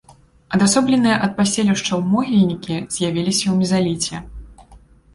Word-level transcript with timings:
Адасобленыя 0.57 1.17
ад 1.27 1.31
паселішчаў 1.37 2.03
могільнікі 2.15 2.75
з'явіліся 2.99 3.47
ў 3.49 3.55
мезаліце. 3.63 4.15